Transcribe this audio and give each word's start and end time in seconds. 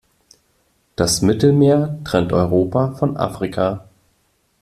Das 0.95 1.21
Mittelmeer 1.21 1.99
trennt 2.03 2.33
Europa 2.33 2.93
von 2.93 3.17
Afrika. 3.17 3.85